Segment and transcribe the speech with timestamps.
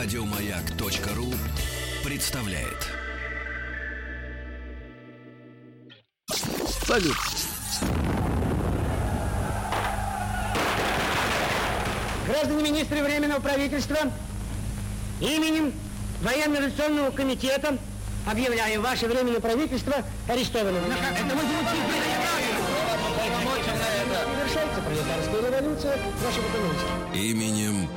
[0.00, 1.34] Радиомаяк.ру
[2.04, 2.86] представляет.
[6.86, 7.16] Салют.
[12.28, 13.98] Граждане министры Временного правительства,
[15.20, 15.72] именем
[16.22, 17.76] Военно-революционного комитета
[18.24, 19.96] объявляю ваше Временное правительство
[20.28, 20.84] арестованным.
[20.84, 21.42] Это мы
[24.36, 27.20] Завершается пролетарская революция экономике.
[27.30, 27.88] Именем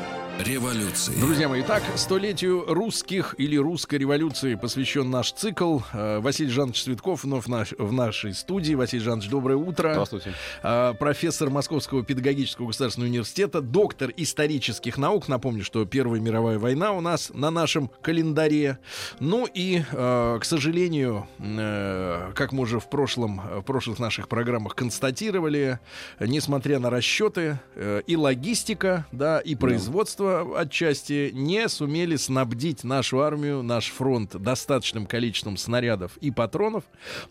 [0.44, 1.14] революции.
[1.20, 5.80] Друзья мои, итак, столетию русских или русской революции посвящен наш цикл.
[5.94, 8.74] Э, Василий Жанович Цветков вновь наш, в нашей студии.
[8.74, 9.92] Василий Жанович, доброе утро.
[9.92, 10.34] Здравствуйте.
[10.64, 15.28] Э, Профессор Московского педагогического государственного университета, доктор исторических наук.
[15.28, 18.80] Напомню, что Первая мировая война у нас на нашем календаре.
[19.20, 21.28] Ну и, э, к сожалению,
[22.36, 25.80] как мы уже в, прошлом, в прошлых наших программах констатировали,
[26.20, 27.60] несмотря на расчеты
[28.08, 35.58] и логистика, да, и производство отчасти не сумели снабдить нашу армию, наш фронт достаточным количеством
[35.58, 36.84] снарядов и патронов.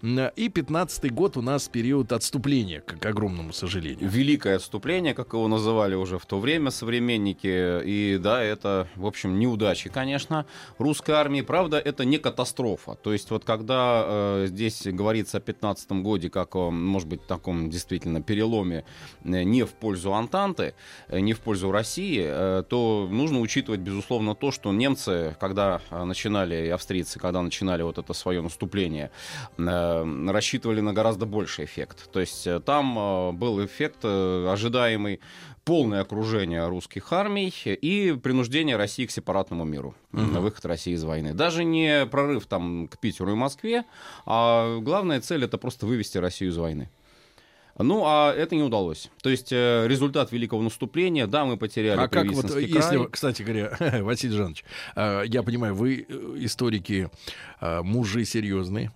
[0.03, 4.09] И 15-й год у нас период отступления, к, к огромному сожалению.
[4.09, 7.83] Великое отступление, как его называли уже в то время современники.
[7.85, 10.47] И да, это, в общем, неудачи, конечно,
[10.79, 11.41] русской армии.
[11.41, 12.95] Правда, это не катастрофа.
[12.95, 18.23] То есть вот когда э, здесь говорится о 15 годе, как может быть, таком действительно
[18.23, 18.85] переломе
[19.25, 20.75] э, не в пользу Антанты,
[21.09, 26.05] э, не в пользу России, э, то нужно учитывать, безусловно, то, что немцы, когда э,
[26.05, 29.11] начинали, и австрийцы, когда начинали вот это свое наступление,
[29.59, 32.11] э, рассчитывали на гораздо больший эффект.
[32.11, 35.21] То есть э, там э, был эффект э, ожидаемый
[35.65, 41.35] полное окружение русских армий и принуждение России к сепаратному миру, на выход России из войны.
[41.35, 43.85] Даже не прорыв там к Питеру и Москве,
[44.25, 46.89] а главная цель это просто вывести Россию из войны.
[47.83, 49.11] Ну, а это не удалось.
[49.23, 53.09] То есть э, результат великого наступления, да, мы потеряли А как вот, Привисненский если, край.
[53.11, 54.65] кстати говоря, Василий Жанович,
[54.97, 57.11] э, я понимаю, вы э, историки,
[57.61, 58.93] э, мужи серьезные,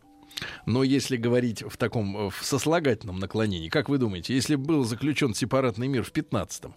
[0.67, 5.35] но если говорить в таком э, в сослагательном наклонении, как вы думаете, если был заключен
[5.35, 6.75] сепаратный мир в 15-м,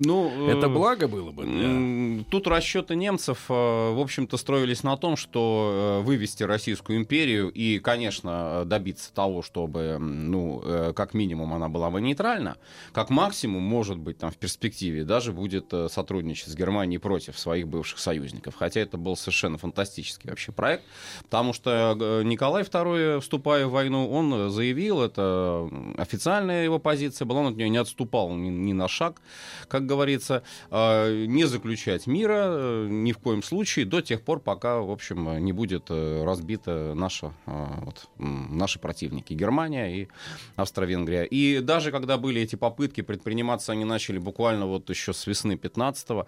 [0.00, 1.44] Ну, это э, благо было бы?
[1.44, 7.50] для- Тут расчеты немцев, э, в общем-то, строились на том, что э, вывести Российскую империю
[7.50, 10.62] и, конечно, добиться того, чтобы, ну,
[10.94, 12.56] как минимум она была бы нейтральна,
[12.92, 17.98] как максимум, может быть, там в перспективе даже будет сотрудничать с Германией против своих бывших
[17.98, 18.54] союзников.
[18.56, 20.84] Хотя это был совершенно фантастический вообще проект,
[21.24, 27.46] потому что Николай II, вступая в войну, он заявил, это официальная его позиция была, он
[27.48, 29.20] от нее не отступал ни, ни на шаг,
[29.68, 34.78] как говорится, э, не заключать мира э, ни в коем случае до тех пор, пока,
[34.78, 40.08] в общем, не будет э, разбита наша, э, вот, наши противники, Германия и
[40.56, 41.24] Австро-Венгрия.
[41.24, 46.26] И даже когда были эти попытки, предприниматься они начали буквально вот еще с весны 15-го,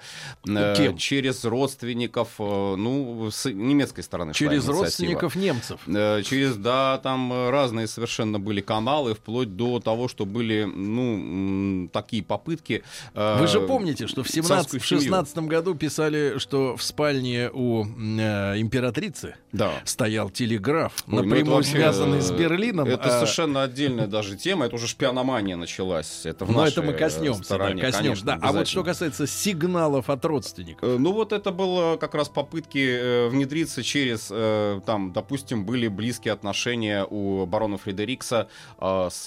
[0.49, 0.97] э, Кем?
[0.97, 5.81] через родственников, ну, с немецкой стороны Через родственников немцев.
[5.87, 12.83] Через, да, там разные совершенно были каналы, вплоть до того, что были, ну, такие попытки.
[13.15, 19.35] Вы же помните, что в царскую 17-16 году писали, что в спальне у э, императрицы
[19.53, 19.73] Да.
[19.85, 22.89] стоял телеграф, Ой, ну напрямую вообще, связанный с э, Берлином.
[22.89, 24.67] Это а- совершенно отдельная даже тема.
[24.67, 26.25] Это уже шпиономания началась.
[26.25, 27.99] Это в Но нашей это мы коснемся, да, стороне, коснемся.
[28.25, 28.39] конечно, да.
[28.43, 30.89] А вот что касается сигналов от родственников.
[30.89, 35.89] Э, Ну вот это было как раз попытки э, внедриться через, э, там, допустим, были
[35.89, 39.27] близкие отношения у барона Фредерикса э, с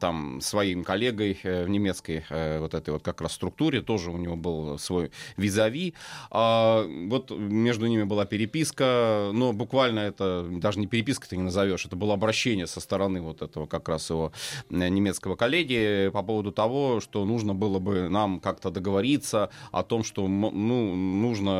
[0.00, 4.16] там своим коллегой э, в немецкой э, вот этой вот как раз структуре, тоже у
[4.16, 5.94] него был свой визави.
[6.30, 11.84] А, вот между ними была переписка, но буквально это даже не переписка ты не назовешь,
[11.84, 14.32] это было обращение со стороны вот этого как раз его
[14.70, 20.04] э, немецкого коллеги по поводу того, что нужно было бы нам как-то договориться о том,
[20.04, 21.52] что ну, нужно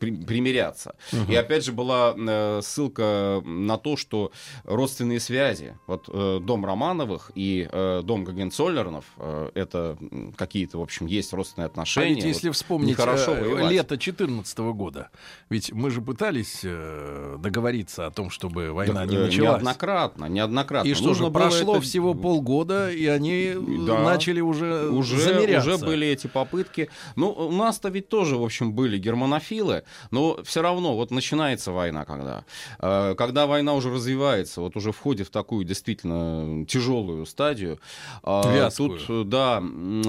[0.00, 0.96] при- примиряться.
[1.28, 4.32] И опять же была э, ссылка на то, что
[4.64, 10.82] родственные связи, вот э, дом Романовых и э, дом Гагенцоллернов, э, это м, какие-то, в
[10.82, 12.14] общем, есть родственные А отношения.
[12.14, 15.10] ведь если Вот вспомнить э, лето 14 года,
[15.50, 19.50] ведь мы же пытались э, договориться о том, чтобы война Так, не э, началась.
[19.62, 20.88] Неоднократно, неоднократно.
[20.88, 24.02] И что Нужно же, прошло это- всего полгода, и они э, Да.
[24.02, 25.74] начали уже, уже, замеряться.
[25.74, 26.88] уже были эти попытки.
[27.16, 32.04] Ну, у нас-то ведь тоже, в общем, были германофилы, но все равно, вот начинается война
[32.06, 32.44] когда.
[32.78, 37.78] Э, Когда война уже развивается, вот уже входит в такую действительно тяжелую стадию.
[38.22, 38.98] э, Вязкую.
[39.00, 39.62] Тут, да,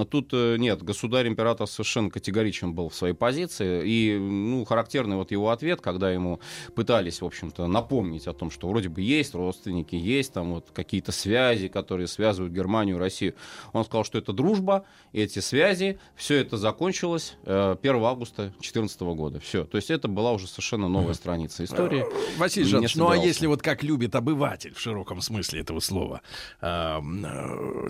[0.10, 3.84] тут нет, государь-император совершенно категоричен был в своей позиции.
[3.86, 6.40] И, ну, характерный вот его ответ, когда ему
[6.76, 11.12] пытались, в общем-то, напомнить о том, что вроде бы есть родственники, есть там вот какие-то
[11.12, 13.36] связи, которые связывают Германию и Россию.
[13.74, 19.40] Он сказал, что это дружба, эти связи, все это закончилось 1 августа 2014 года.
[19.40, 19.66] Все.
[19.66, 22.06] То есть это была уже совершенно новая страница истории.
[22.38, 26.22] Василий Не Жанович, ну а если вот как любит обыватель в широком смысле этого слова,
[26.62, 27.00] э,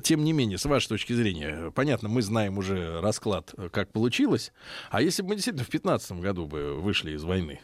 [0.04, 4.52] тем не менее, с вашей точки зрения, понятно, мы знаем уже расклад, э, как получилось,
[4.92, 7.60] а если бы мы действительно в 2015 году бы вышли из войны?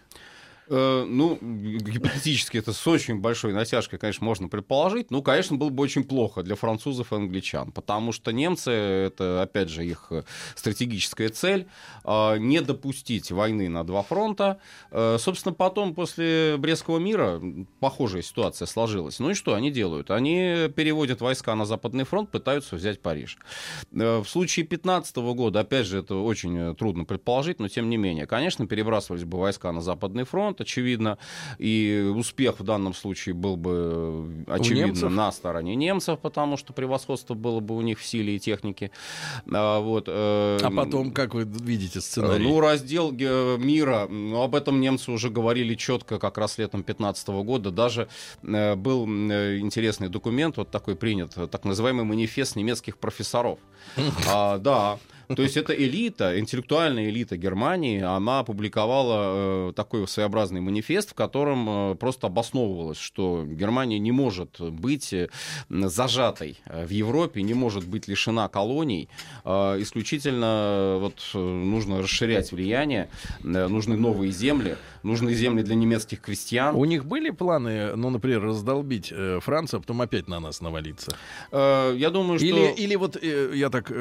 [0.75, 5.11] Э, ну, гипотетически это с очень большой натяжкой, конечно, можно предположить.
[5.11, 9.69] Ну, конечно, было бы очень плохо для французов и англичан, потому что немцы, это, опять
[9.69, 10.23] же, их э,
[10.55, 11.67] стратегическая цель,
[12.03, 14.59] э, не допустить войны на два фронта.
[14.89, 17.39] Э, Собственно, потом, после Брестского мира,
[17.79, 19.19] похожая ситуация сложилась.
[19.19, 20.09] Ну и что они делают?
[20.09, 23.37] Они переводят войска на Западный фронт, пытаются взять Париж.
[23.91, 28.65] В случае 15 года, опять же, это очень трудно предположить, но тем не менее, конечно,
[28.65, 31.17] перебрасывались бы войска на Западный фронт, очевидно,
[31.59, 37.35] и успех в данном случае был бы, э, очевидно, на стороне немцев, потому что превосходство
[37.35, 38.89] было бы у них в силе и технике.
[39.51, 42.43] А, вот, э, А потом, как вы видите сценарий?
[42.45, 47.43] ну, раздел ге- мира, ну, об этом немцы уже говорили четко как раз летом 15
[47.43, 47.69] года.
[47.71, 48.07] Даже
[48.43, 53.59] э, был э, интересный документ, вот такой принят, э, так называемый манифест немецких профессоров.
[54.27, 54.97] А, да,
[55.27, 61.91] то есть это элита, интеллектуальная элита Германии, она опубликовала э, такой своеобразный манифест, в котором
[61.91, 65.29] э, просто обосновывалось, что Германия не может быть э,
[65.69, 69.09] зажатой э, в Европе, не может быть лишена колоний.
[69.45, 73.09] Э, исключительно э, вот, нужно расширять влияние,
[73.43, 76.75] нужны новые земли, нужны земли для немецких крестьян.
[76.75, 81.15] У них были планы, ну, например, раздолбить Францию, а потом опять на нас навалиться?
[81.51, 82.47] Я думаю, что...
[82.47, 83.91] Или, или вот я так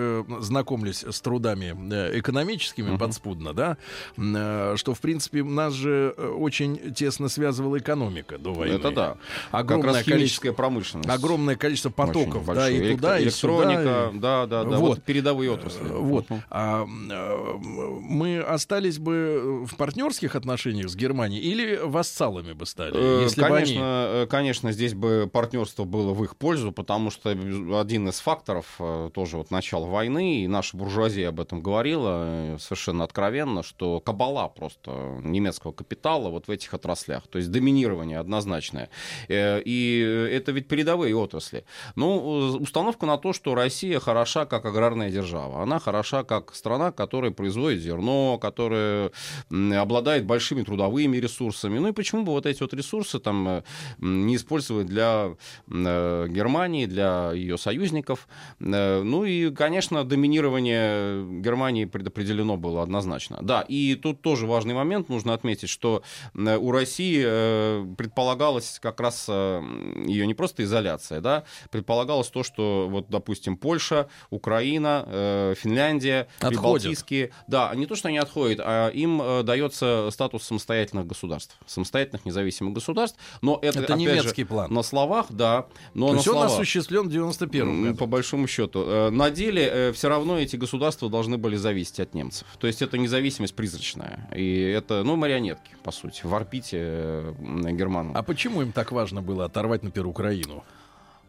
[0.40, 2.98] знакомлюсь с трудами э, экономическими Мгм.
[2.98, 3.76] подспудно, да,
[4.16, 8.74] э, что, в принципе, нас же э, очень тесно связывала экономика до войны.
[8.74, 9.16] Это да.
[9.50, 11.08] Огромное как раз количество, промышленность.
[11.10, 14.10] огромное количество потоков, да, и Электро- туда, и электроника, сюда.
[14.12, 14.76] и- да, да, да.
[14.78, 14.88] Вот.
[14.92, 15.84] Вот, передовые отрасли.
[15.88, 16.28] Вот.
[16.30, 16.42] Мгм.
[16.50, 23.48] А, мы остались бы в партнерских отношениях с Германией или вассалами бы стали, если бы
[23.48, 24.22] конечно, они...
[24.22, 28.66] э, конечно, здесь бы партнерство было в их пользу, потому что один из факторов
[29.14, 34.48] тоже вот начала войны, и наша буржуазия об этом говорила э, совершенно откровенно, что кабала
[34.48, 38.88] просто немецкого капитала вот в этих отраслях, то есть доминирование однозначное.
[39.28, 40.00] Э, И
[40.30, 41.64] это ведь передовые отрасли.
[41.96, 45.62] Ну, установка на то, что Россия хороша как аграрная держава.
[45.62, 49.10] Она хороша как страна, которая производит зерно, которая
[49.50, 51.78] обладает большими трудовыми ресурсами.
[51.78, 53.62] Ну и почему бы вот эти вот ресурсы там э,
[53.98, 55.36] не использовать для
[55.68, 58.28] Германии, для ее союзников?
[58.58, 60.91] Ну и, конечно, доминирование
[61.40, 63.38] Германии предопределено было однозначно.
[63.42, 66.02] Да, и тут тоже важный момент, нужно отметить, что
[66.34, 69.62] у России э, предполагалось как раз э,
[70.06, 76.28] ее не просто изоляция, да, предполагалось то, что вот, допустим, Польша, Украина, э, Финляндия.
[76.40, 82.74] Прибалтийские, да, не то, что они отходят, а им дается статус самостоятельных государств, самостоятельных независимых
[82.74, 84.72] государств, но это, Это немецкий же, план.
[84.72, 86.52] на словах, да, но То на есть он словах.
[86.52, 87.96] осуществлен в 91 М, году.
[87.98, 89.10] По большому счету.
[89.10, 92.46] На деле все равно эти государства должны были зависеть от немцев.
[92.58, 94.28] То есть это независимость призрачная.
[94.34, 98.12] И это, ну, марионетки, по сути, в орбите э, м, германам.
[98.16, 100.64] А почему им так важно было оторвать, например, Украину?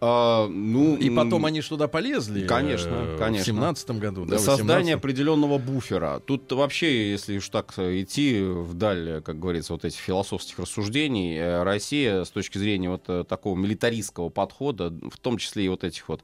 [0.05, 2.45] А, ну, И потом они туда полезли.
[2.45, 3.53] Конечно, э, конечно.
[3.53, 4.99] В 17 году, да, Создание 18-м.
[4.99, 6.21] определенного буфера.
[6.25, 12.25] Тут вообще, если уж так идти вдаль, как говорится, вот этих философских рассуждений, э, Россия
[12.25, 16.21] с точки зрения вот э, такого милитаристского подхода, в том числе и вот этих вот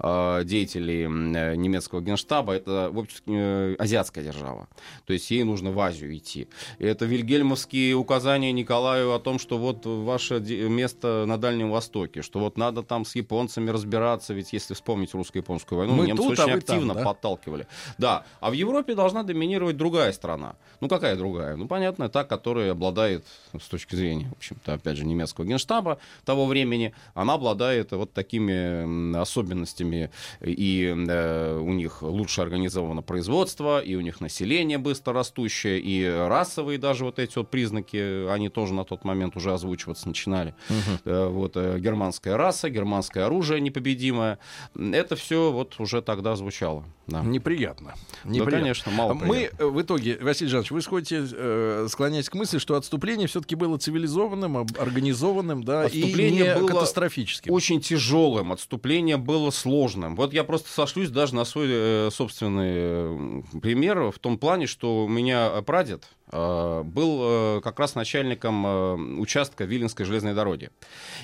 [0.00, 4.66] э, деятелей э, немецкого генштаба, это, в общем, э, азиатская держава.
[5.06, 6.48] То есть ей нужно в Азию идти.
[6.80, 12.40] И это вильгельмовские указания Николаю о том, что вот ваше место на Дальнем Востоке, что
[12.40, 16.42] вот надо там с японцами разбираться, ведь если вспомнить русско-японскую войну, Мы немцы тут, а
[16.44, 17.04] очень там, активно да?
[17.04, 17.66] подталкивали.
[17.98, 20.56] Да, а в Европе должна доминировать другая страна.
[20.80, 21.56] Ну, какая другая?
[21.56, 23.24] Ну, понятно, та, которая обладает,
[23.58, 29.16] с точки зрения, в общем-то, опять же, немецкого генштаба того времени, она обладает вот такими
[29.16, 30.10] особенностями,
[30.40, 36.78] и э, у них лучше организовано производство, и у них население быстро растущее, и расовые
[36.78, 40.54] даже вот эти вот признаки, они тоже на тот момент уже озвучиваться начинали.
[41.04, 44.38] Э, Вот э, германская раса, германская германское оружие непобедимое.
[44.76, 46.84] Это все вот уже тогда звучало.
[47.06, 47.22] Да.
[47.22, 47.94] Неприятно.
[48.24, 48.58] Да, Неприятно.
[48.58, 49.62] конечно, мало Мы приятно.
[49.64, 53.78] э, в итоге, Василий Жанович, вы сходите, э, склоняетесь к мысли, что отступление все-таки было
[53.78, 57.52] цивилизованным, организованным, да, и Отступление не было катастрофическим.
[57.52, 60.14] Очень тяжелым, отступление было сложным.
[60.14, 65.04] Вот я просто сошлюсь даже на свой э, собственный э, пример в том плане, что
[65.04, 70.70] у меня прадед был э, как раз начальником э, участка Виленской железной дороги.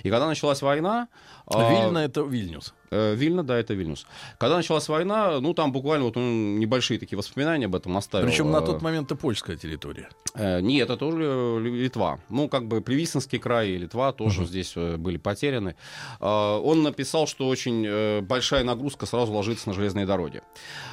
[0.03, 1.09] И когда началась война...
[1.49, 2.75] э, Вильно это Вильнюс.
[2.91, 4.07] Э, Вильно, да, это Вильнюс.
[4.39, 8.27] Когда началась война, ну, там буквально вот он небольшие такие воспоминания об этом оставил.
[8.27, 10.09] Причем на Э, тот момент это польская территория.
[10.35, 12.19] Э, Нет, это тоже Литва.
[12.29, 15.77] Ну, как бы Привисенский край и Литва тоже здесь э, были потеряны.
[16.21, 20.43] Он написал, что очень большая нагрузка сразу ложится на железные дороги.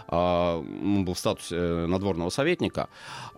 [0.07, 1.55] Он был в статусе
[1.87, 2.87] надворного советника.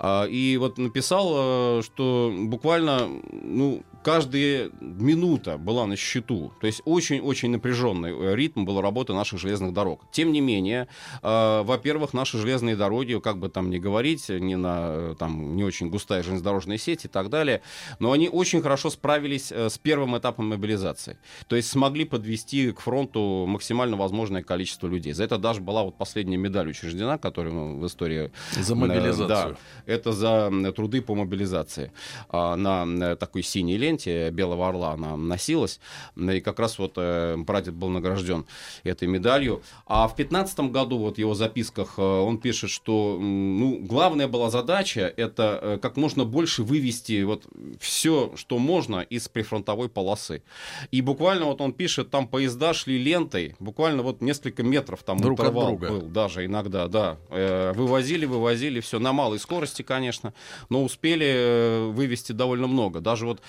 [0.03, 6.53] И вот написал, что буквально ну, каждая минута была на счету.
[6.62, 10.03] То есть очень-очень напряженный э, ритм был работы наших железных дорог.
[10.12, 10.88] Тем не менее,
[11.24, 15.63] э, во-первых, наши железные дороги, как бы там ни говорить, не на э, там не
[15.63, 17.62] очень густая железнодорожная сеть и так далее,
[18.00, 21.17] но они очень хорошо справились э, с первым этапом мобилизации.
[21.47, 25.13] То есть смогли подвести к фронту максимально возможное количество людей.
[25.13, 29.27] За это даже была вот последняя медаль учреждена, которая ну, в истории За Э, мобилизацию.
[29.27, 31.91] Да, это за труды по мобилизации.
[32.29, 35.79] А, На э, такой синей ленте белого орла она носилась.
[36.15, 38.45] И как раз вот э, прадед был награжден
[38.83, 39.61] этой медалью.
[39.85, 44.49] А в 15 году вот в его записках э, он пишет, что ну, главная была
[44.49, 47.45] задача это э, как можно больше вывести вот
[47.79, 50.43] все, что можно из прифронтовой полосы.
[50.91, 55.39] И буквально вот он пишет, там поезда шли лентой, буквально вот несколько метров там Друг
[55.39, 55.87] интервал друга.
[55.89, 57.17] был даже иногда, да.
[57.29, 60.33] Э, Вывозили, вывозили, все на малой скорости, конечно,
[60.69, 62.99] но успели э, вывести довольно много.
[62.99, 63.41] Даже вот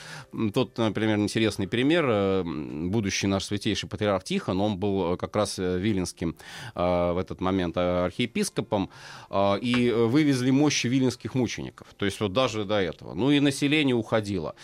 [0.52, 5.58] тот, например, интересный пример, э, будущий наш святейший патриарх Тихон, он был э, как раз
[5.58, 6.36] э, виленским
[6.74, 8.90] в этот момент э, архиепископом,
[9.32, 11.88] и вывезли мощи виленских мучеников.
[11.96, 13.14] То есть вот даже до этого.
[13.14, 14.54] Ну и население уходило.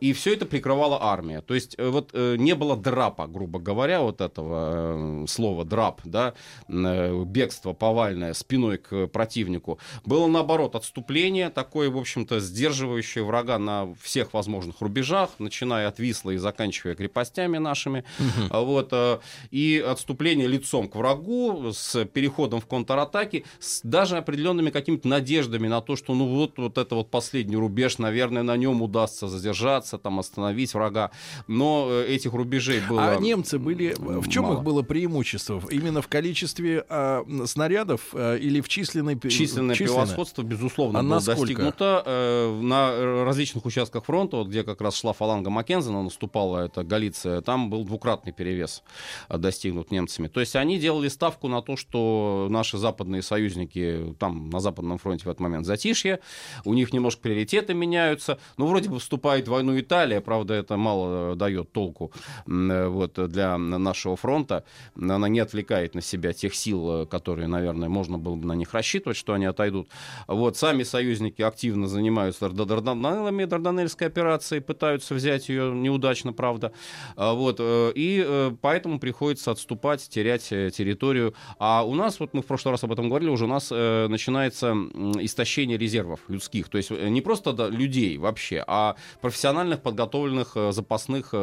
[0.00, 1.40] И все это прикрывала армия.
[1.40, 6.34] То есть вот не было драпа, грубо говоря, вот этого слова драп, да,
[6.68, 9.78] бегство повальное спиной к противнику.
[10.04, 15.01] Было наоборот отступление, такое, в общем-то, сдерживающее врага на всех возможных рубежах,
[15.38, 18.04] начиная от Висла и заканчивая крепостями нашими.
[18.50, 19.18] А Вот, э,
[19.50, 25.80] и отступление лицом к врагу с переходом в контратаки, с даже определенными какими-то надеждами на
[25.80, 30.18] то, что ну вот, вот это вот последний рубеж, наверное, на нем удастся задержаться, там
[30.18, 31.10] остановить врага.
[31.46, 33.12] Но э, этих рубежей было...
[33.12, 33.94] А немцы были...
[33.98, 34.56] В чем мало.
[34.56, 35.62] их было преимущество?
[35.70, 39.18] Именно в количестве а, снарядов а, или в численной...
[39.18, 40.02] Численное численное?
[40.02, 41.40] превосходство, безусловно, А было насколько?
[41.40, 46.84] достигнуто э, на различных участках фронта, вот где как раз шла фаланга Маккензена, наступала это
[46.84, 48.82] Галиция, там был двукратный перевес
[49.28, 50.28] э, достигнут немцами.
[50.28, 55.24] То есть они делали ставку на то, что наши западные союзники там на Западном фронте
[55.24, 56.20] в этот момент затишье,
[56.64, 61.32] у них немножко приоритеты меняются, ну, вроде бы вступает в войну Италия, правда, это мало
[61.32, 62.12] э, дает толку
[62.46, 64.64] э, вот, для нашего фронта,
[64.96, 68.72] она не отвлекает на себя тех сил, э, которые, наверное, можно было бы на них
[68.74, 69.88] рассчитывать, что они отойдут.
[70.26, 76.72] Вот, сами союзники активно занимаются Дарда- Дарданеллами, Дарданельской операцией, пытаются взять ее неудачно, правда.
[77.16, 81.34] А, Вот, э, и э, поэтому приходится отступать, терять э, территорию.
[81.58, 84.72] А у нас, вот мы в прошлый раз об этом говорили, уже у нас начинается
[85.20, 86.68] истощение резервов людских.
[86.68, 91.34] То есть не просто да, людей вообще, а профессиональных, подготовленных, запасных,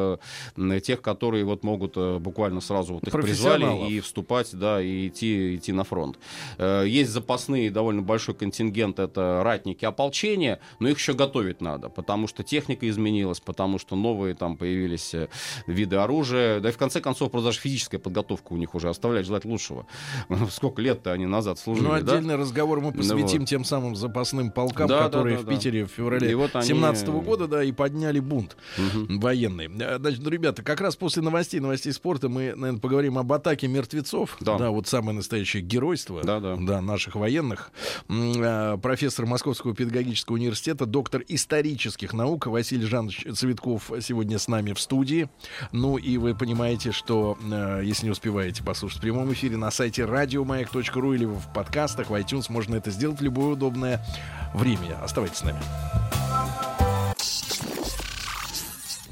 [0.83, 5.71] тех, которые вот могут буквально сразу вот их призвали и вступать, да, и идти, идти
[5.71, 6.17] на фронт.
[6.57, 12.43] Есть запасные, довольно большой контингент, это ратники ополчения, но их еще готовить надо, потому что
[12.43, 15.27] техника изменилась, потому что новые там появились э,
[15.67, 19.25] виды оружия, да и в конце концов просто даже физическая подготовка у них уже оставляет
[19.25, 19.85] желать лучшего.
[20.51, 21.97] Сколько лет-то они назад служили, Ну, да?
[21.97, 23.47] отдельный разговор мы Ну посвятим вот.
[23.49, 25.51] тем самым запасным полкам, Да, да, которые да, в да.
[25.55, 29.19] Питере в феврале И вот они- 17 года, да, и подняли бунт Мгм.
[29.19, 29.67] военный.
[29.79, 33.67] Э, Значит, ну, ребята, как раз после новостей, новостей спорта мы, наверное, поговорим об атаке
[33.67, 34.37] мертвецов.
[34.39, 34.69] Да.
[34.69, 36.81] вот самое настоящее геройство Да, да.
[36.81, 37.71] наших военных.
[38.09, 44.79] Э, Профессор Московского педагогического университета, доктор исторических наук Василий Жанович Цветков сегодня с нами в
[44.79, 45.29] студии.
[45.71, 50.05] Ну и вы понимаете, что э, если не успеваете послушать в прямом эфире на сайте
[50.05, 54.05] радиомаяк.ру или в подкастах в iTunes, можно это сделать в любое удобное
[54.53, 55.01] время.
[55.03, 55.59] Оставайтесь с нами.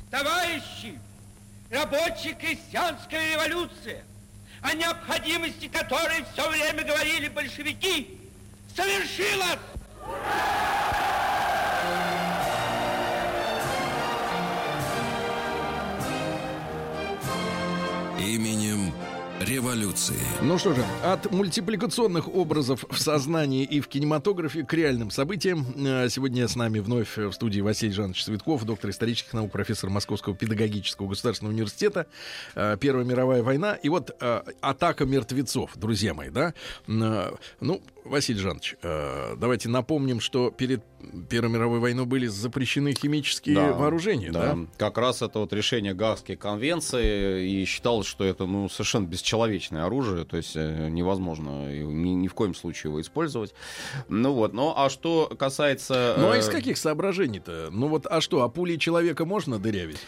[0.10, 1.00] Товарищи,
[1.70, 4.04] рабочая крестьянская революция,
[4.62, 8.20] о необходимости которой все время говорили большевики,
[8.76, 9.60] совершилась!
[18.38, 18.94] Именем
[19.40, 20.20] революции.
[20.42, 25.66] Ну что же, от мультипликационных образов в сознании и в кинематографе к реальным событиям.
[25.76, 30.36] Э, Сегодня с нами вновь в студии Василий Жанович Цветков, доктор исторических наук, профессор Московского
[30.36, 32.06] педагогического государственного университета.
[32.56, 33.74] Э, Первая мировая война.
[33.74, 36.54] И вот э, атака мертвецов, друзья мои, да?
[36.86, 40.84] Ну, Василий Жанович, э, давайте напомним, что перед
[41.30, 44.58] Первой мировой войной были запрещены химические Да, вооружения, да?
[44.78, 50.26] Как раз это вот решение Гаагской конвенции, и считалось, что это ну, совершенно бесчеловечное оружие,
[50.26, 53.54] то есть э, невозможно ни, ни в коем случае его использовать.
[54.10, 56.16] Ну вот, ну а что касается...
[56.18, 57.70] Ну а э, из каких соображений-то?
[57.72, 60.00] Ну вот, а что, а пулей человека можно дырявить?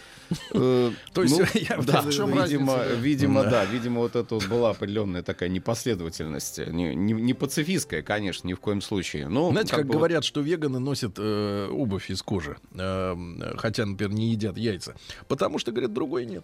[0.54, 1.46] э, То есть, ну,
[1.84, 3.50] да, видимо, видимо, Да.
[3.50, 7.14] да, видимо, вот это была определенная такая непоследовательность, не, не,
[7.90, 9.28] пацифистская, конечно, ни в коем случае.
[9.28, 13.16] Но, Знаете, как, бы вот- говорят, что веганы носят э, обувь из кожи, э,
[13.58, 14.96] хотя, например, не едят яйца,
[15.28, 16.44] потому что, говорят, другой нет.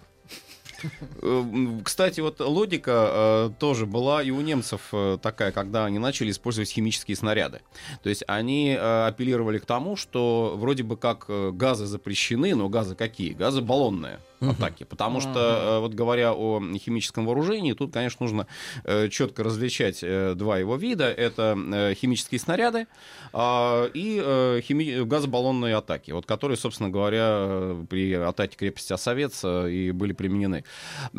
[1.21, 1.43] Э,
[1.83, 6.69] Кстати, вот логика э, тоже была и у немцев э, такая, когда они начали использовать
[6.69, 7.61] химические снаряды.
[8.03, 12.67] То есть они э, апеллировали к тому, что вроде бы как э, газы запрещены, но
[12.69, 13.33] газы какие?
[13.33, 14.83] Газы баллонные атаки.
[14.83, 18.47] Потому что, э, вот говоря о химическом вооружении, тут, конечно, нужно
[18.83, 21.11] э, четко различать э, два его вида.
[21.11, 21.57] Это
[21.99, 22.87] химические снаряды
[23.33, 24.17] а, и
[24.61, 30.63] хими- газобаллонные атаки, вот которые, собственно говоря, при атаке крепости Осовец и были применены.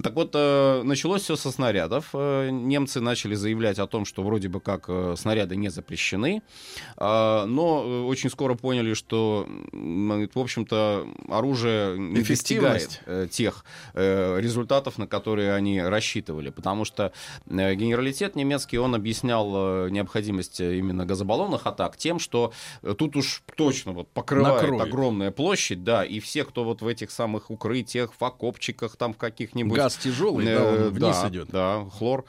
[0.02, 2.14] Так вот, началось все со снарядов.
[2.14, 6.42] Немцы начали заявлять о том, что вроде бы как снаряды не запрещены,
[6.96, 14.98] А, но очень скоро поняли, что, в общем-то, оружие не достигает э, тех э, результатов,
[14.98, 16.50] на которые они рассчитывали.
[16.50, 17.12] Потому что
[17.48, 22.52] э, генералитет немецкий, он объяснял э, необходимость именно газобаллонных атак тем, что
[22.98, 24.82] тут уж точно вот покрывает Накроет.
[24.82, 29.16] огромная площадь, да, и все, кто вот в этих самых укрытиях, в окопчиках там в
[29.16, 29.76] каких-нибудь...
[29.76, 31.48] Газ тяжелый, да, он вниз да, идет.
[31.50, 32.25] Да, хлор.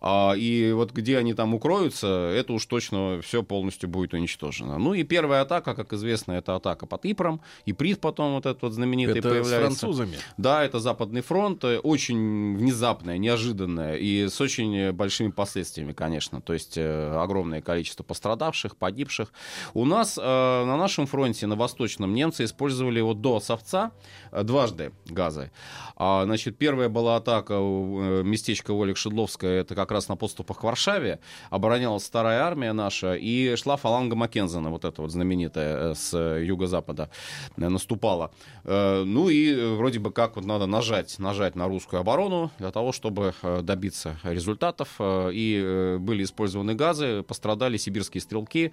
[0.00, 4.78] А, и вот где они там укроются, это уж точно все полностью будет уничтожено.
[4.78, 7.40] Ну и первая атака, как известно, это атака под Ипром.
[7.64, 9.60] И Прит потом вот этот вот знаменитый Это с появляется.
[9.80, 10.16] французами.
[10.36, 16.40] Да, это Западный фронт, э, очень внезапная, неожиданная и с очень большими последствиями, конечно.
[16.40, 19.32] То есть э, огромное количество пострадавших, погибших.
[19.74, 23.92] У нас э, на нашем фронте, на Восточном, немцы использовали вот до Совца
[24.30, 25.50] э, дважды газы.
[25.96, 30.58] А, значит, первая была атака у э, местечка Олег Шедловская, это как раз на подступах
[30.58, 31.18] к Варшаве.
[31.50, 36.44] Оборонялась старая армия наша, и шла фаланга Маккензена, вот эта вот знаменитая э, с э,
[36.44, 37.10] юго-запада,
[37.56, 38.30] э, наступала.
[38.64, 42.70] Э, Ну и э, вроде бы как вот надо нажать, нажать на русскую оборону для
[42.70, 44.88] того, чтобы э, добиться результатов.
[44.98, 48.72] Э, И э, были использованы газы, пострадали сибирские стрелки,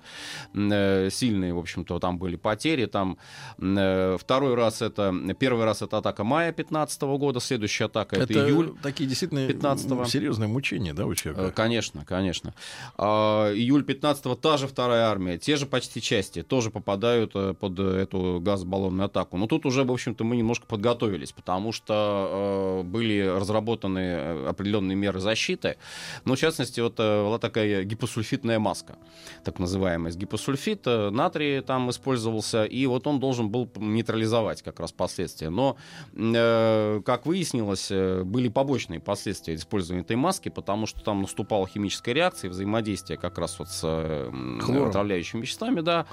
[0.54, 2.86] сильные, в общем-то, там были потери.
[2.86, 3.18] Там
[3.58, 8.74] второй раз это, первый раз это атака мая 15 года, следующая атака это, Это июль.
[8.82, 10.02] такие действительно 15-го.
[10.02, 11.52] м, серьезные мучения, да, у человека?
[11.52, 12.54] Конечно, конечно.
[12.98, 18.40] А, Июль 15-го та же вторая армия, те же почти части тоже попадают под эту
[18.42, 19.38] газобаллонную атаку.
[19.38, 24.96] Но тут уже, в общем-то, мы немножко подготовились, потому что э, были разработаны э, определенные
[24.96, 25.78] меры защиты.
[26.26, 28.98] Но, в частности, вот э, была такая гипосульфитная маска,
[29.44, 30.12] так называемая.
[30.14, 35.50] Гипосульфит, э, натрий там использовался, и вот он должен был нейтрализовать как раз последствия.
[35.50, 35.78] Но,
[36.14, 42.14] э, как выяснилось, э, были побочные последствия использования этой маски, потому что там наступала химическая
[42.16, 44.90] реакция, взаимодействие как раз вот с э, Хлором.
[44.90, 46.06] отравляющими веществами, да.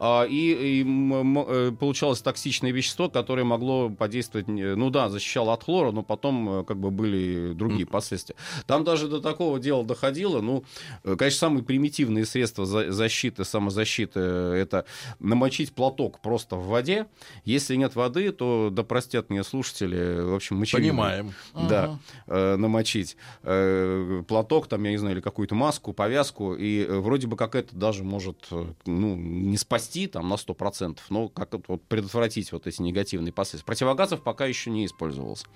[0.00, 5.08] А, И, и м- м- э, получалось токсичное вещество, которое могло подействовать, не- ну да,
[5.08, 8.36] защищало от хлора, но потом э, как бы были другие последствия.
[8.66, 10.64] Там даже до такого дела доходило, ну,
[11.04, 14.84] э, конечно, самые примитивные средства за- защиты, самозащиты, э, это
[15.20, 17.06] намочить платок просто в воде.
[17.44, 20.90] Если нет воды, то, да простят мне слушатели, в общем, мочевиной.
[20.90, 21.32] Понимаем.
[21.68, 26.98] Да, э, намочить э, платок, там, я не знаю, или какую-то маску, повязку, и э,
[26.98, 31.54] вроде бы как это даже может, э, ну, не спасти там на 100%, но как
[31.68, 33.66] вот предотвратить вот эти негативные последствия.
[33.66, 35.46] Противогазов пока еще не использовался.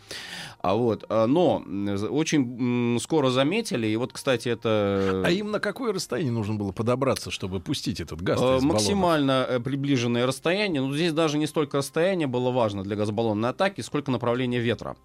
[0.61, 1.63] А вот, э, но
[2.11, 5.23] очень скоро заметили, и вот, кстати, это...
[5.25, 8.39] А им на какое расстояние нужно было подобраться, чтобы пустить этот газ?
[8.41, 8.65] Э, из баллонов?
[8.75, 10.83] Максимально э, приближенное расстояние.
[10.83, 14.97] Но здесь даже не столько расстояние было важно для газобаллонной атаки, сколько направление ветра.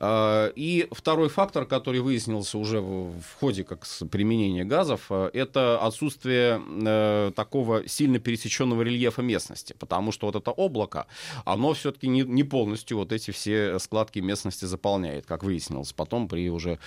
[0.00, 6.60] Э, И второй фактор, который выяснился уже в ходе как применения газов, э, это отсутствие
[6.84, 9.74] э, такого сильно пересеченного рельефа местности.
[9.78, 11.06] Потому что вот это облако,
[11.44, 16.28] оно все-таки не, не полностью вот эти эти все складки местности заполняет, как выяснилось потом
[16.28, 16.78] при уже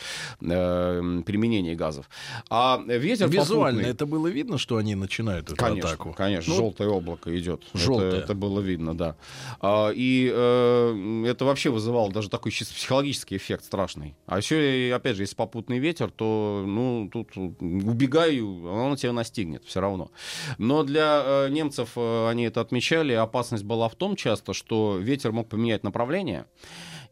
[0.42, 2.10] э, применении газов.
[2.50, 6.14] А ветер Визуально попутный- это было видно, что они начинают эту Конечно, атаку.
[6.14, 7.64] конечно, Ну, желтое облако идет.
[7.74, 8.10] желтое.
[8.10, 9.16] Это, это было видно, да.
[9.60, 14.16] А, и э, это вообще вызывало даже такой чисто психологический эффект страшный.
[14.26, 19.80] А еще, опять же, если попутный ветер, то, ну, тут убегаю, оно тебя настигнет все
[19.82, 20.12] равно.
[20.58, 23.14] Но для э, немцев э, они это отмечали.
[23.14, 26.29] Опасность была в том часто, что ветер мог поменять направление.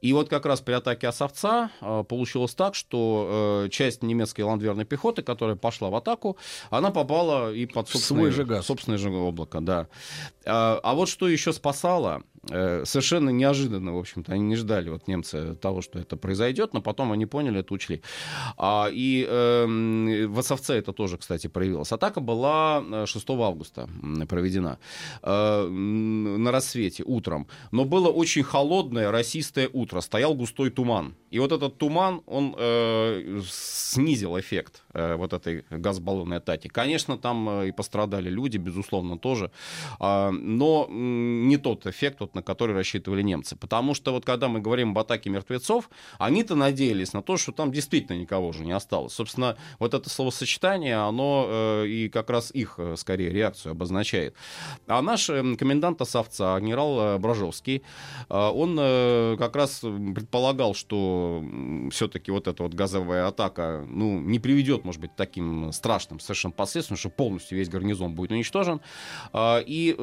[0.01, 4.85] И вот как раз при атаке Осовца э, получилось так, что э, часть немецкой ландверной
[4.85, 6.37] пехоты, которая пошла в атаку,
[6.69, 8.65] она попала и под собственное, свой же газ.
[8.65, 9.87] собственное же облако, да.
[10.45, 15.55] А, а вот что еще спасало, совершенно неожиданно, в общем-то, они не ждали, вот немцы,
[15.55, 18.01] того, что это произойдет, но потом они поняли, это учли.
[18.57, 19.65] А, и э,
[20.27, 21.91] в Осовце это тоже, кстати, проявилось.
[21.91, 24.79] Атака была э, 6 августа м, проведена
[25.21, 27.47] э, на рассвете, утром.
[27.71, 31.15] Но было очень холодное, расистое утро, стоял густой туман.
[31.29, 36.67] И вот этот туман, он э, снизил эффект э, вот этой газобаллонной атаки.
[36.67, 39.51] Конечно, там э, и пострадали люди, безусловно, тоже.
[39.99, 43.55] А, но не тот эффект, вот, на который рассчитывали немцы.
[43.55, 47.71] Потому что вот когда мы говорим об атаке мертвецов, они-то надеялись на то, что там
[47.71, 49.13] действительно никого уже не осталось.
[49.13, 54.35] Собственно, вот это словосочетание, оно э, и как раз их, э, скорее, реакцию обозначает.
[54.87, 57.81] А наш э, комендант Осовца, генерал э, Брожовский,
[58.29, 58.77] он
[59.37, 61.43] как раз предполагал, что
[61.91, 66.97] все-таки вот эта вот газовая атака, ну, не приведет, может быть, таким страшным совершенно последствиям,
[66.97, 68.81] что полностью весь гарнизон будет уничтожен.
[69.35, 69.95] И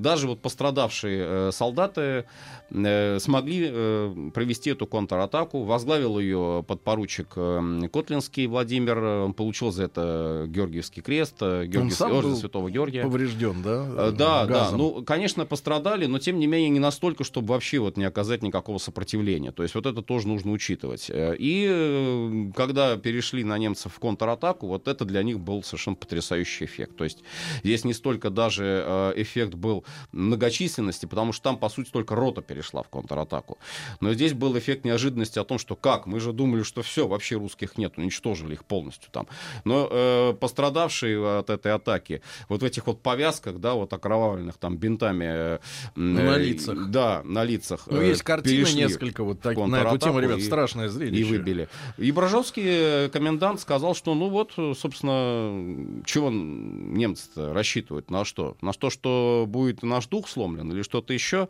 [0.00, 2.24] даже вот пострадавшие э, солдаты
[2.70, 5.62] э, смогли э, провести эту контратаку.
[5.64, 8.98] Возглавил ее подпоручик э, Котлинский Владимир.
[8.98, 13.02] Он получил за это Георгиевский крест, э, Георгиевский орден Святого Георгия.
[13.02, 13.86] Поврежден, да?
[13.88, 14.46] Э, Да, да.
[14.46, 14.78] газом?
[14.78, 18.78] Ну, конечно, пострадали, но тем не менее не настолько, чтобы вообще вот не оказать никакого
[18.78, 19.52] сопротивления.
[19.52, 21.10] То есть вот это тоже нужно учитывать.
[21.14, 26.96] И когда перешли на немцев в контратаку, вот это для них был совершенно потрясающий эффект.
[26.96, 27.22] То есть
[27.62, 32.82] здесь не столько даже эффект был многочисленности, потому что там, по сути, только рота перешла
[32.82, 33.58] в контратаку.
[34.00, 37.36] Но здесь был эффект неожиданности о том, что как, мы же думали, что все, вообще
[37.36, 39.26] русских нет, уничтожили их полностью там.
[39.64, 44.76] Но э, пострадавшие от этой атаки, вот в этих вот повязках, да, вот окровавленных там
[44.76, 45.24] бинтами.
[45.28, 45.58] э,
[45.94, 46.90] На э, лицах.
[46.90, 47.82] Да, на лицах.
[47.86, 51.20] Ну, э, есть картины несколько вот так, на эту тему, ребят, и- страшное зрелище.
[51.20, 51.68] и выбили.
[51.98, 52.64] И Брожовский
[53.06, 58.10] э, комендант сказал, что ну вот, собственно, чего немцы рассчитывают?
[58.10, 58.56] На что?
[58.60, 61.48] На то, что будет наш дух сломлен или что-то еще?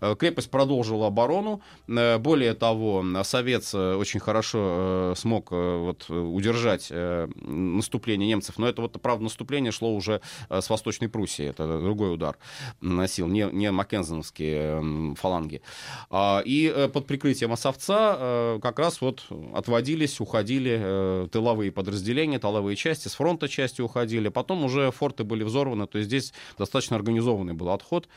[0.00, 1.62] Э, Крепость продолжила оборону.
[1.88, 8.58] Э, Более того, Совет э, очень хорошо смог вот, удержать наступление немцев.
[8.58, 11.44] Но это вот, правда, наступление шло уже с Восточной Пруссии.
[11.44, 12.36] Это другой удар
[12.80, 15.62] наносил, не, не маккензеновские э, фаланги.
[16.10, 23.14] А, И под прикрытием Осовца как раз вот отводились, уходили тыловые подразделения, тыловые части, с
[23.14, 24.28] фронта части уходили.
[24.28, 28.08] Потом уже форты были взорваны, то есть здесь достаточно организованный был отход.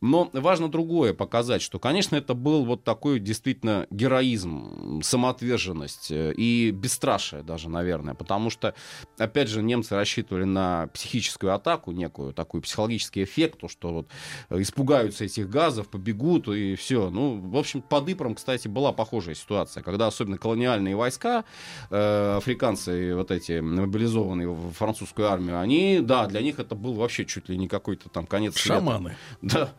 [0.00, 6.70] Но важно другое показать, что, конечно, это был вот такой действительно героизм, самоотверженность э, и
[6.70, 8.74] бесстрашие даже, наверное, потому что,
[9.18, 14.08] опять же, немцы рассчитывали на психическую атаку некую, такой психологический эффект, то, что вот
[14.50, 17.10] испугаются этих газов, побегут и все.
[17.10, 21.44] Ну, в общем, под Ипром, кстати, была похожая ситуация, когда особенно колониальные войска,
[21.90, 27.24] э, африканцы вот эти мобилизованные в французскую армию, они, да, для них это был вообще
[27.24, 28.78] чуть ли не какой-то там конец света.
[28.78, 29.16] Шаманы.
[29.42, 29.72] Да,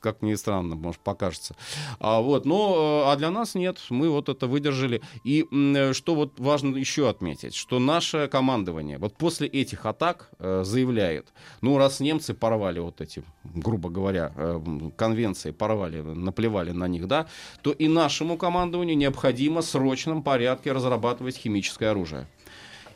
[0.00, 1.54] как ни странно, может, покажется.
[1.98, 5.02] А, вот, но, э, а для нас нет, мы вот это выдержали.
[5.24, 10.62] И э, что вот важно еще отметить, что наше командование вот после этих атак э,
[10.64, 14.32] заявляет, ну, раз немцы порвали вот эти, грубо говоря,
[14.96, 17.26] конвенции, порвали, наплевали на них, да,
[17.62, 22.26] то и нашему командованию необходимо в срочном порядке разрабатывать химическое оружие.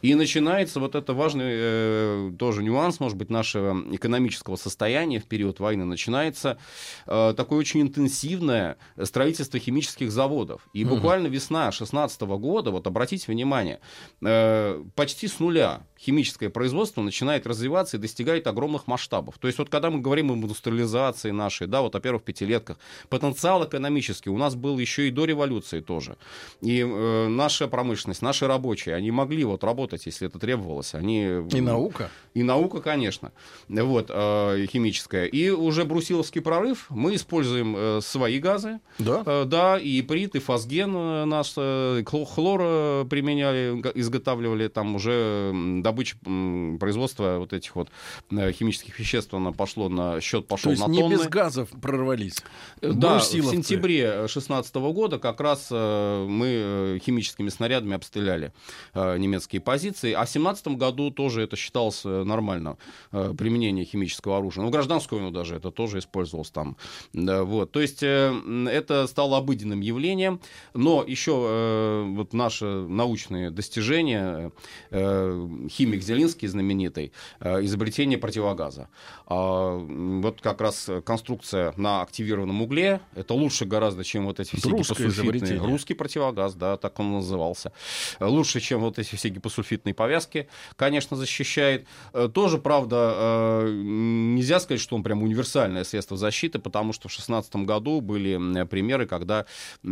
[0.04, 5.60] И начинается вот это важный э, тоже нюанс, может быть, нашего экономического состояния в период
[5.60, 5.86] войны.
[5.86, 6.58] Начинается
[7.06, 10.68] э, такое очень интенсивное строительство химических заводов.
[10.74, 13.80] И буквально весна 16 года, вот обратите внимание,
[14.20, 19.36] э, почти с нуля химическое производство начинает развиваться и достигает огромных масштабов.
[19.38, 22.76] То есть вот когда мы говорим об индустриализации нашей, да, вот о первых пятилетках,
[23.08, 26.16] потенциал экономический у нас был еще и до революции тоже.
[26.60, 30.94] И э, наша промышленность, наши рабочие, они могли вот работать, если это требовалось.
[30.94, 32.10] Они, И наука.
[32.34, 33.32] и наука, конечно,
[33.68, 35.24] вот, э, химическая.
[35.26, 39.22] И уже брусиловский прорыв, мы используем э, свои газы, Да.
[39.26, 45.52] Э, Да, и иприт, и фосген э, наш, э, хло- хлор применяли, изготавливали, там уже
[45.94, 47.88] добыча, м, производство вот этих вот
[48.30, 51.14] э, химических веществ, оно пошло на счет, пошел То есть на не тонны.
[51.14, 52.42] без газов прорвались.
[52.82, 58.52] Да, в сентябре 2016 года как раз э, мы э, химическими снарядами обстреляли
[58.94, 62.76] э, немецкие позиции, а в 2017 году тоже это считалось э, нормально,
[63.12, 64.62] э, применение химического оружия.
[64.62, 66.76] Ну, в гражданскую войну даже это тоже использовалось там.
[67.12, 67.70] Вот.
[67.72, 68.32] То есть э,
[68.70, 70.40] это стало обыденным явлением,
[70.74, 74.50] но еще э, вот наши научные достижения,
[74.90, 78.88] э, химик Зелинский знаменитый, э, изобретение противогаза.
[79.26, 84.68] А, вот как раз конструкция на активированном угле, это лучше гораздо, чем вот эти все
[84.68, 85.58] Русское гипосульфитные.
[85.58, 87.72] Русский противогаз, да, так он назывался.
[88.20, 91.86] Э, Лучше, чем вот эти все гипосульфитные повязки, конечно, защищает.
[92.12, 97.56] Э, Тоже, правда, нельзя сказать, что он прям универсальное средство защиты, потому что в 2016
[97.56, 99.46] году были примеры, когда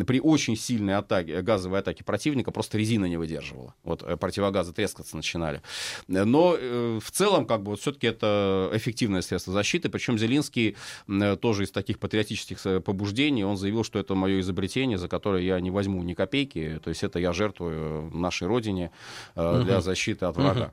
[0.07, 3.75] при очень сильной атаке, газовой атаке противника просто резина не выдерживала.
[3.85, 5.63] Вот противогазы трескаться начинали.
[6.09, 9.89] Э, Но э, в целом, как бы, вот все-таки это эффективное средство защиты.
[9.89, 10.77] Причем Зелинский
[11.09, 15.43] м, тоже из таких патриотических э, побуждений, он заявил, что это мое изобретение, за которое
[15.43, 16.81] я не возьму ни копейки.
[16.83, 18.91] То есть это я жертвую нашей родине
[19.37, 20.73] э, для защиты от врага.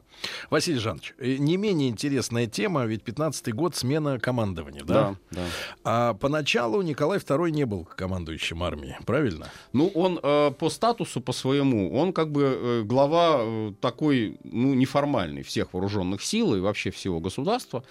[0.50, 4.94] Василий Жанович, э, не менее интересная тема, ведь 15-й год смена командования, да?
[4.94, 5.46] Да, да.
[5.84, 9.50] А поначалу Николай II не был командующим армией, правильно?
[9.74, 14.74] Ну, он э, по статусу, по своему, он как бы э, глава э, такой, ну,
[14.90, 17.84] неформальный всех вооруженных сил и вообще всего государства.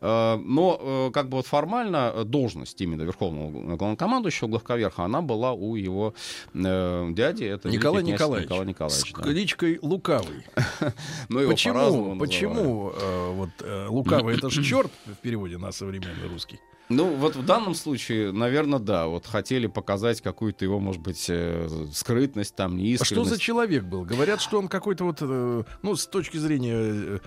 [0.00, 5.52] Э, но э, как бы вот формально э, должность именно верховного главнокомандующего главковерха, она была
[5.52, 6.14] у его
[6.54, 7.44] дяди.
[7.44, 8.48] Это Николай Николаевич.
[8.48, 9.22] Николай Николаевич, С да.
[9.22, 10.44] кличкой Лукавый.
[11.28, 12.16] Ну, Почему?
[12.18, 12.92] Почему
[13.34, 13.50] вот
[13.88, 16.60] Лукавый это ж черт в переводе на современный русский?
[16.90, 19.06] Ну, вот в данном случае, наверное, да.
[19.06, 23.28] Вот хотели показать какую-то его, может быть, э, скрытность, там, А неискренность.
[23.28, 24.02] что за человек был?
[24.04, 27.18] Говорят, что он какой-то вот, э, ну, с точки зрения, э,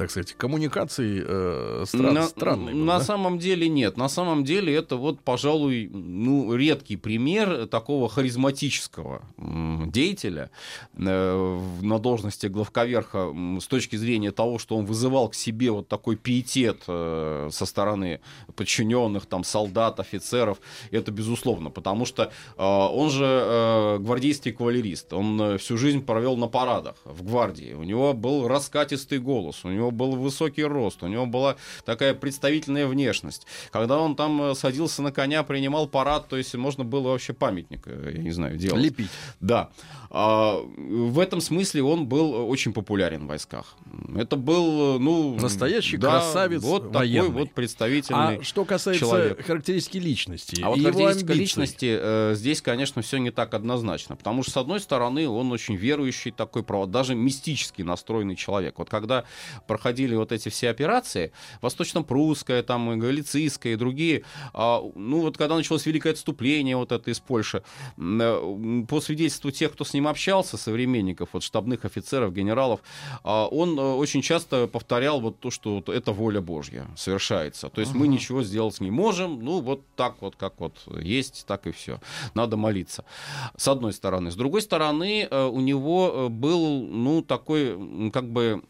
[0.00, 3.04] так сказать, коммуникации э, стран- на, странный был, на да?
[3.04, 3.98] самом деле нет.
[3.98, 10.50] На самом деле это вот, пожалуй, ну, редкий пример такого харизматического деятеля
[10.96, 16.16] э, на должности главковерха с точки зрения того, что он вызывал к себе вот такой
[16.16, 18.20] пиетет э, со стороны
[18.56, 20.62] подчиненных, там, солдат, офицеров.
[20.90, 25.12] Это безусловно, потому что э, он же э, гвардейский кавалерист.
[25.12, 27.74] Он э, всю жизнь провел на парадах в гвардии.
[27.74, 32.86] У него был раскатистый голос, у него был высокий рост, у него была такая представительная
[32.86, 33.46] внешность.
[33.70, 37.82] Когда он там э, садился на коня, принимал парад, то есть можно было вообще памятник,
[37.86, 38.82] э, я не знаю, делать.
[38.82, 39.10] Лепить.
[39.40, 39.70] Да.
[40.10, 43.76] А, в этом смысле он был очень популярен в войсках.
[44.16, 45.36] Это был, э, ну...
[45.36, 47.28] Настоящий да, красавец Вот военный.
[47.28, 49.46] такой вот представительный А что касается человек.
[49.46, 54.16] характеристики личности, а вот характеристика личности э, здесь, конечно, все не так однозначно.
[54.16, 58.78] Потому что, с одной стороны, он очень верующий такой, даже мистически настроенный человек.
[58.78, 59.24] Вот когда
[59.80, 65.56] проходили вот эти все операции, Восточно-Прусская, там, и Галицийская и другие, а, ну вот когда
[65.56, 67.62] началось великое отступление вот это из Польши,
[67.96, 72.80] э, по свидетельству тех, кто с ним общался, современников, вот штабных офицеров, генералов,
[73.24, 77.68] а, он э, очень часто повторял вот то, что вот это воля Божья совершается.
[77.70, 81.66] То есть мы ничего сделать не можем, ну вот так вот, как вот есть, так
[81.66, 82.00] и все.
[82.34, 83.04] Надо молиться.
[83.56, 84.30] С одной стороны.
[84.30, 88.60] С другой стороны, э, у него был, ну, такой, как бы,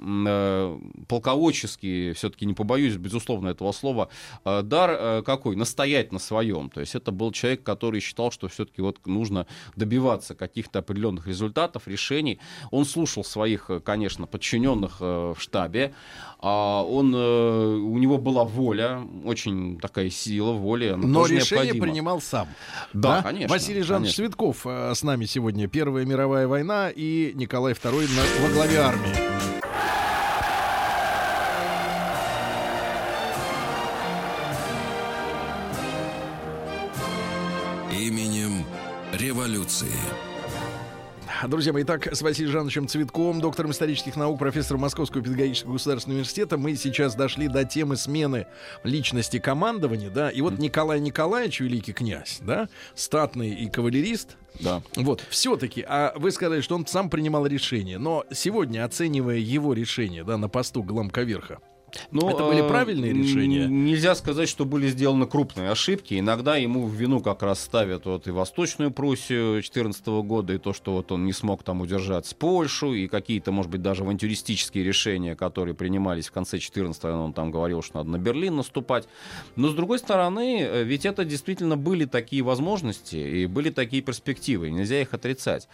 [1.09, 4.09] полководческий, все-таки не побоюсь, безусловно, этого слова,
[4.45, 5.57] э, дар э, какой?
[5.57, 6.71] Настоять на своем.
[6.71, 11.87] То есть это был человек, который считал, что все-таки вот нужно добиваться каких-то определенных результатов,
[11.87, 12.39] решений.
[12.71, 15.95] Он слушал своих, э, конечно, подчиненных в штабе.
[16.43, 20.95] А Он, у него была воля, очень такая сила воли.
[20.97, 21.87] но решение необходима.
[21.87, 22.49] принимал сам.
[22.93, 25.69] Да, конечно, Василий Жанович э, с нами сегодня.
[25.69, 29.60] Первая мировая война и Николай II на- во главе армии.
[38.11, 38.65] Именем
[39.13, 39.87] революции.
[41.47, 46.59] Друзья мои, итак, с Василием Жановичем Цветковым, доктором исторических наук, профессором Московского педагогического государственного университета,
[46.59, 48.49] мы сейчас дошли до темы смены
[48.83, 54.83] личности командования, да, и вот Николай Николаевич, великий князь, да, статный и кавалерист, Да.
[54.97, 60.25] вот, все-таки, а вы сказали, что он сам принимал решение, но сегодня, оценивая его решение,
[60.25, 61.61] да, на посту главковерха,
[62.11, 63.67] Ну, Это были правильные решения?
[63.67, 66.19] Нельзя сказать, что были сделаны крупные ошибки.
[66.19, 70.73] Иногда ему в вину как раз ставят вот и Восточную Пруссию 2014 года, и то,
[70.73, 75.37] что вот он не смог там удержать Польшу, и какие-то, может быть, даже авантюристические решения,
[75.37, 79.09] которые принимались в конце 14 он там говорил, что надо на Берлин наступать.
[79.57, 84.71] Но, с другой стороны, э, ведь это действительно были такие возможности, и были такие перспективы,
[84.71, 85.69] нельзя их отрицать.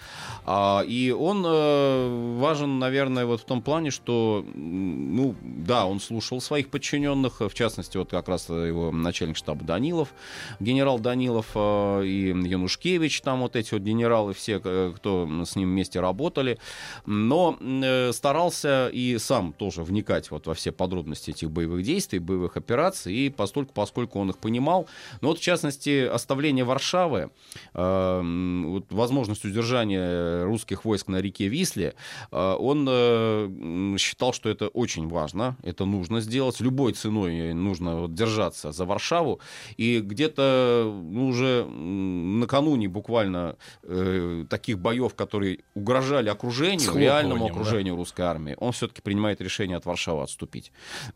[0.45, 6.41] А, и он э, важен, наверное, вот в том плане, что, ну, да, он слушал
[6.41, 10.13] своих подчиненных, в частности, вот как раз его начальник штаба Данилов,
[10.61, 15.71] генерал Данилов э, и Янушкевич, там вот эти вот генералы, все, э, кто с ним
[15.71, 16.59] вместе работали,
[17.07, 22.57] но э, старался и сам тоже вникать вот во все подробности этих боевых действий, боевых
[22.57, 24.87] операций, и постольку, поскольку он их понимал,
[25.21, 27.31] но вот в частности оставление Варшавы,
[27.75, 31.95] вот, возможность удержания русских войск на реке Висле,
[32.31, 36.61] он считал, что это очень важно, это нужно сделать.
[36.61, 39.41] Любой ценой нужно вот держаться за Варшаву.
[39.77, 47.99] И где-то ну, уже накануне буквально э, таких боев, которые угрожали окружению, реальному окружению да.
[47.99, 50.73] русской армии, он все-таки принимает решение от Варшавы отступить.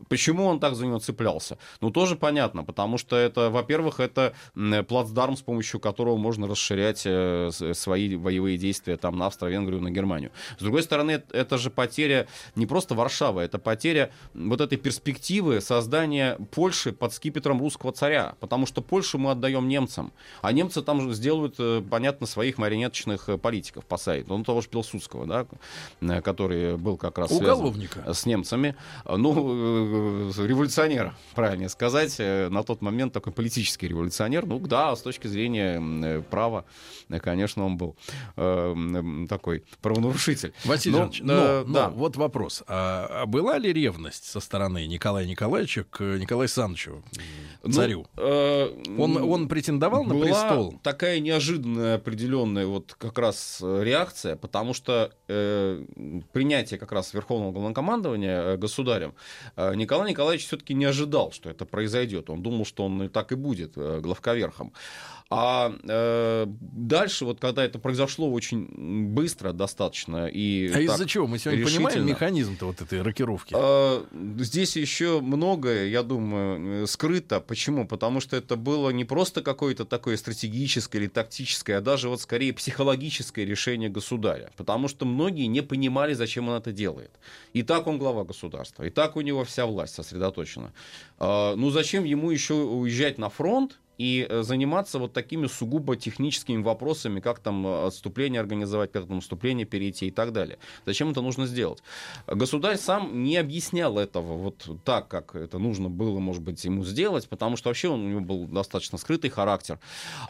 [0.09, 1.57] Почему он так за него цеплялся?
[1.81, 4.33] Ну, тоже понятно, потому что это, во-первых, это
[4.87, 10.31] плацдарм, с помощью которого можно расширять э, свои боевые действия там на Австро-Венгрию, на Германию.
[10.57, 16.37] С другой стороны, это же потеря не просто Варшавы, это потеря вот этой перспективы создания
[16.51, 21.55] Польши под скипетром русского царя, потому что Польшу мы отдаем немцам, а немцы там сделают,
[21.59, 25.45] э, понятно, своих марионеточных э, политиков посадят, ну, того же Пилсудского, да,
[26.01, 28.13] э, который был как раз Уголовника.
[28.13, 35.01] с немцами, ну, революционер, правильно сказать, на тот момент такой политический революционер, ну, да, с
[35.01, 36.65] точки зрения права,
[37.21, 37.95] конечно, он был
[39.27, 40.53] такой правонарушитель.
[40.65, 41.89] Василий но, Иванович, но, но, да.
[41.89, 47.03] но вот вопрос, а, а была ли ревность со стороны Николая Николаевича к Николаю Александровичу,
[47.69, 48.07] царю.
[48.15, 50.79] Ну, э, он, он претендовал на престол?
[50.83, 55.83] такая неожиданная определенная вот как раз э, реакция, потому что э,
[56.31, 59.13] принятие как раз Верховного Главнокомандования э, государем
[59.55, 62.29] э, Николай Николаевич все-таки не ожидал, что это произойдет.
[62.29, 64.73] Он думал, что он и так и будет э, главковерхом.
[65.33, 68.67] А э, дальше, вот когда это произошло очень
[69.13, 71.25] быстро достаточно и А из-за чего?
[71.25, 73.55] Мы сегодня понимаем механизм-то вот этой рокировки?
[73.57, 74.03] Э,
[74.39, 77.39] здесь еще многое, я думаю, скрыто.
[77.51, 77.85] Почему?
[77.85, 82.53] Потому что это было не просто какое-то такое стратегическое или тактическое, а даже вот скорее
[82.53, 84.51] психологическое решение государя.
[84.55, 87.11] Потому что многие не понимали, зачем он это делает.
[87.51, 90.71] И так он глава государства, и так у него вся власть сосредоточена.
[91.19, 93.81] Э, ну зачем ему еще уезжать на фронт?
[94.01, 99.19] И э, заниматься вот такими сугубо техническими вопросами, как там э, отступление организовать, как там
[99.19, 100.57] отступление перейти и так далее.
[100.87, 101.83] Зачем это нужно сделать?
[102.25, 107.29] Государь сам не объяснял этого вот так, как это нужно было, может быть, ему сделать,
[107.29, 109.79] потому что вообще он, у него был достаточно скрытый характер.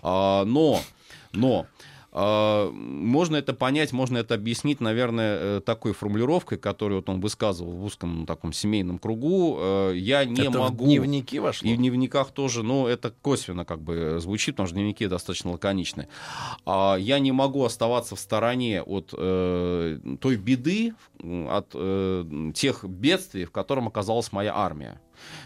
[0.02, 0.82] А, но,
[1.32, 1.66] но
[2.14, 7.86] можно это понять, можно это объяснить, наверное, э, такой формулировкой, которую вот он высказывал в
[7.86, 9.58] узком таком семейном кругу.
[9.60, 10.84] Э, я не это могу...
[10.84, 11.70] В дневники вошло?
[11.70, 16.10] И в дневниках тоже, но это косвенно как бы звучит, потому что дневники достаточно лаконичны.
[16.66, 20.94] А, я не могу оставаться в стороне от э, той беды,
[21.24, 25.00] от э, тех бедствий, в котором оказалась моя армия.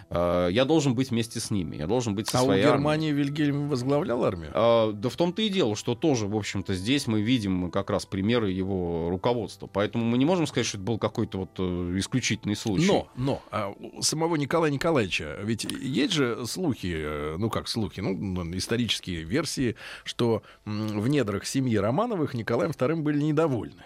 [0.09, 3.09] Э, я должен быть вместе с ними, я должен быть со а своей у Германии
[3.09, 3.25] армией.
[3.25, 4.51] Вильгельм возглавлял армию?
[4.53, 8.05] А, да в том-то и дело, что тоже, в общем-то, здесь мы видим как раз
[8.05, 9.67] примеры его руководства.
[9.67, 12.87] Поэтому мы не можем сказать, что это был какой-то вот э, исключительный случай.
[12.87, 18.15] Но, но, а у самого Николая Николаевича, ведь есть же слухи, ну как слухи, ну,
[18.57, 23.83] исторические версии, что в недрах семьи Романовых Николаем II были недовольны.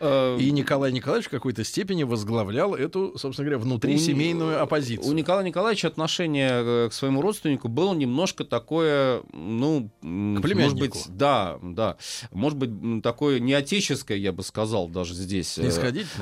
[0.00, 5.08] Э, и Николай Николаевич в какой-то степени возглавлял эту, собственно говоря, внутрисемейную оппозицию.
[5.08, 11.58] У Николая Николаевича отношение э, к своему родственнику было немножко такое, ну, может быть, да,
[11.62, 11.96] да,
[12.32, 15.58] может быть, такое не отеческое, я бы сказал, даже здесь.
[15.58, 15.62] Э?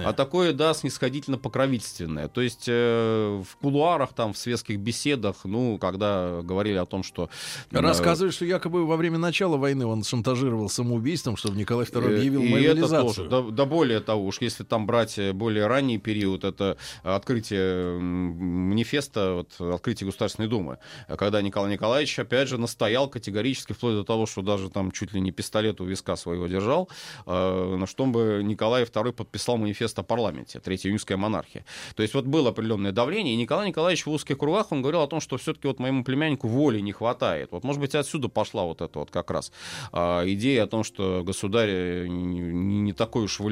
[0.04, 2.28] А такое, да, снисходительно-покровительственное.
[2.28, 7.30] То есть в кулуарах, там, в светских беседах, ну, когда говорили о том, что...
[7.70, 13.28] Рассказывают, что якобы во время начала войны он шантажировал самоубийством, чтобы Николай II объявил мобилизацию.
[13.28, 19.74] Да, да более того, уж если там брать более ранний период, это открытие манифеста вот,
[19.74, 20.78] открытия Государственной Думы,
[21.16, 25.20] когда Николай Николаевич, опять же, настоял категорически, вплоть до того, что даже там чуть ли
[25.20, 26.88] не пистолет у виска своего держал,
[27.24, 31.64] э, на что бы Николай II подписал манифест о парламенте, Третья июньская монархия.
[31.94, 35.06] То есть вот было определенное давление, и Николай Николаевич в узких кругах, он говорил о
[35.06, 37.52] том, что все-таки вот моему племяннику воли не хватает.
[37.52, 39.52] Вот, может быть, отсюда пошла вот эта вот как раз
[39.92, 39.98] э,
[40.32, 43.51] идея о том, что государь э, не, не такой уж волевой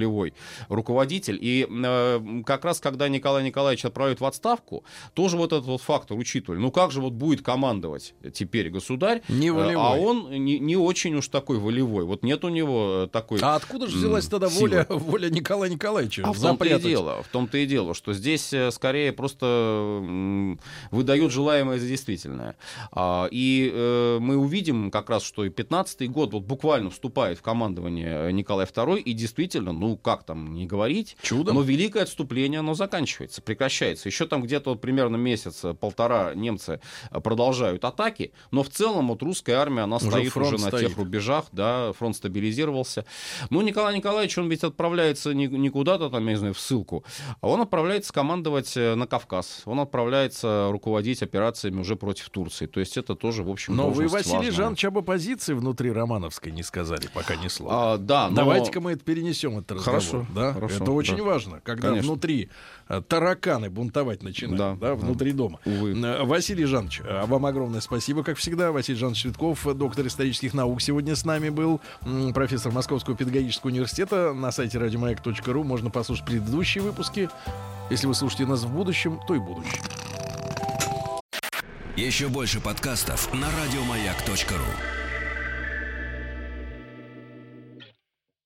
[0.69, 1.39] руководитель.
[1.41, 4.85] И э, как раз, когда Николай Николаевич отправит в отставку,
[5.15, 6.59] тоже вот этот вот фактор учитывали.
[6.59, 9.85] Ну как же вот будет командовать теперь государь, не э, волевой.
[9.85, 12.05] а он не, не очень уж такой волевой.
[12.05, 16.23] Вот нет у него такой А откуда же взялась тогда воля, воля Николая Николаевича?
[16.25, 19.47] А в том-то и дело, в том-то и дело, что здесь э, скорее просто
[20.91, 22.57] выдают желаемое за действительное.
[22.93, 27.43] А, И э, мы увидим как раз, что и 15-й год вот буквально вступает в
[27.43, 31.55] командование Николай II, и действительно, ну как там не говорить, Чудом.
[31.57, 34.09] но великое отступление, оно заканчивается, прекращается.
[34.09, 39.55] Еще там где-то вот примерно месяц-полтора немцы э, продолжают атаки, но в целом вот русская
[39.55, 40.89] армия, она Уже стоит уже на стоит.
[40.89, 43.05] тех рубежах, да, фронт стабилизировался.
[43.51, 47.05] Ну, Николай Николаевич, он ведь отправляется не, не куда-то там, я не знаю, в ссылку,
[47.41, 49.63] а он отправляется командовать э, на Кавказ.
[49.65, 52.67] Он отправляется руководить операциями уже против Турции.
[52.67, 54.53] То есть это тоже, в общем, Но вы, Василий важная.
[54.53, 57.95] Жанович, об оппозиции внутри Романовской не сказали пока ни слова.
[57.95, 58.37] А, да, но...
[58.37, 60.01] Давайте-ка мы это перенесем, этот разговор.
[60.01, 60.53] Хорошо, да?
[60.53, 61.23] хорошо, это очень да.
[61.23, 62.13] важно, когда Конечно.
[62.13, 62.49] внутри
[62.89, 64.95] э, тараканы бунтовать начинают, да, Да, да.
[64.95, 65.59] внутри дома.
[65.65, 65.93] Увы.
[65.93, 68.73] Э, Василий Жанович, а вам огромное спасибо, как всегда.
[68.73, 71.81] Василий Жанович Цветков, э, доктор исторических наук, сегодня с нами был,
[72.35, 74.33] профессор Московского педагогического университета.
[74.33, 77.29] На сайте радиомаяк.ру можно послушать предыдущие выпуски.
[77.91, 79.83] Если вы слушаете нас в будущем, то и будущем.
[81.97, 85.00] Еще больше подкастов на радиомаяк.ру.